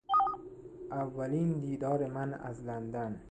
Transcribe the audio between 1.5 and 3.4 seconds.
دیدار من از لندن